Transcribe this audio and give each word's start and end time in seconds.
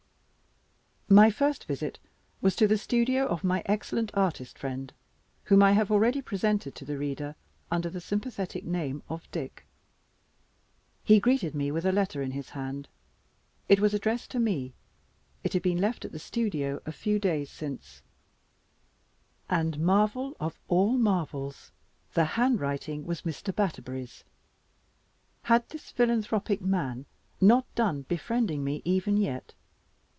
My 1.13 1.29
first 1.29 1.65
visit 1.65 1.99
was 2.39 2.55
to 2.55 2.69
the 2.69 2.77
studio 2.77 3.25
of 3.27 3.43
my 3.43 3.63
excellent 3.65 4.11
artist 4.13 4.57
friend, 4.57 4.93
whom 5.43 5.61
I 5.61 5.73
have 5.73 5.91
already 5.91 6.21
presented 6.21 6.73
to 6.75 6.85
the 6.85 6.97
reader 6.97 7.35
under 7.69 7.89
the 7.89 7.99
sympathetic 7.99 8.63
name 8.63 9.03
of 9.09 9.29
"Dick." 9.29 9.65
He 11.03 11.19
greeted 11.19 11.53
me 11.53 11.69
with 11.69 11.85
a 11.85 11.91
letter 11.91 12.21
in 12.21 12.31
his 12.31 12.51
hand. 12.51 12.87
It 13.67 13.81
was 13.81 13.93
addressed 13.93 14.31
to 14.31 14.39
me 14.39 14.71
it 15.43 15.51
had 15.51 15.61
been 15.61 15.79
left 15.79 16.05
at 16.05 16.13
the 16.13 16.17
studio 16.17 16.81
a 16.85 16.93
few 16.93 17.19
days 17.19 17.51
since; 17.51 18.01
and 19.49 19.81
(marvel 19.81 20.37
of 20.39 20.57
all 20.69 20.93
marvels!) 20.97 21.73
the 22.13 22.23
handwriting 22.39 23.05
was 23.05 23.23
Mr. 23.23 23.53
Batterbury's. 23.53 24.23
Had 25.41 25.67
this 25.67 25.91
philanthropic 25.91 26.61
man 26.61 27.05
not 27.41 27.65
done 27.75 28.03
befriending 28.03 28.63
me 28.63 28.81
even 28.85 29.17
yet? 29.17 29.53